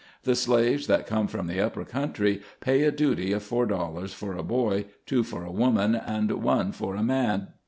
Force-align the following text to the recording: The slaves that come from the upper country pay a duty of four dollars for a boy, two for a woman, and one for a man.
The 0.23 0.33
slaves 0.35 0.87
that 0.87 1.05
come 1.05 1.27
from 1.27 1.45
the 1.45 1.61
upper 1.61 1.85
country 1.85 2.41
pay 2.59 2.81
a 2.81 2.91
duty 2.91 3.33
of 3.33 3.43
four 3.43 3.67
dollars 3.67 4.15
for 4.15 4.33
a 4.33 4.41
boy, 4.41 4.85
two 5.05 5.21
for 5.23 5.43
a 5.45 5.51
woman, 5.51 5.93
and 5.93 6.31
one 6.41 6.71
for 6.71 6.95
a 6.95 7.03
man. 7.03 7.49